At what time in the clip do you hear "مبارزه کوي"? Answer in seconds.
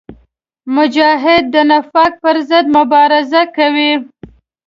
2.77-3.91